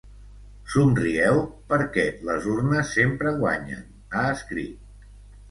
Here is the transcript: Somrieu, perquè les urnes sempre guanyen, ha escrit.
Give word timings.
Somrieu, 0.75 1.37
perquè 1.73 2.05
les 2.31 2.49
urnes 2.55 2.95
sempre 2.99 3.35
guanyen, 3.45 3.85
ha 4.17 4.27
escrit. 4.39 4.99